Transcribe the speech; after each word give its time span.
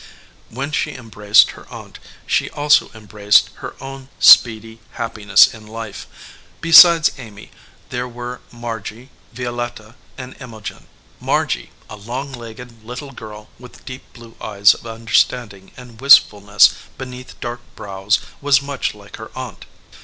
When 0.49 0.71
she 0.71 0.93
em 0.93 1.09
braced 1.09 1.51
her 1.51 1.71
aunt 1.71 1.99
she 2.25 2.49
also 2.49 2.89
embraced 2.95 3.51
her 3.57 3.75
own 3.79 4.09
speedy 4.19 4.79
happiness 4.93 5.53
in 5.53 5.67
life. 5.67 6.07
Besides 6.59 7.11
Amy, 7.19 7.51
there 7.89 8.07
were 8.07 8.41
Margy, 8.51 9.11
Violetta, 9.31 9.93
and 10.17 10.35
Imogen. 10.41 10.87
Margy, 11.19 11.69
a 11.87 11.97
long 11.97 12.31
legged 12.33 12.83
little 12.83 13.11
girl 13.11 13.49
with 13.59 13.85
deep 13.85 14.11
blue 14.13 14.35
eyes 14.41 14.73
of 14.73 14.87
understanding 14.87 15.71
and 15.77 16.01
wist 16.01 16.21
fulness 16.27 16.73
beneath 16.97 17.39
dark 17.39 17.61
brows, 17.75 18.17
was 18.41 18.59
much 18.59 18.95
like 18.95 19.17
her 19.17 19.29
aunt. 19.35 19.67